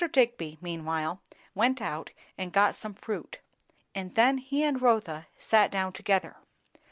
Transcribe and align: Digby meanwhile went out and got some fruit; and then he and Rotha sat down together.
Digby 0.11 0.57
meanwhile 0.61 1.21
went 1.53 1.79
out 1.79 2.09
and 2.35 2.51
got 2.51 2.73
some 2.73 2.95
fruit; 2.95 3.37
and 3.93 4.15
then 4.15 4.39
he 4.39 4.63
and 4.63 4.81
Rotha 4.81 5.27
sat 5.37 5.69
down 5.69 5.93
together. 5.93 6.37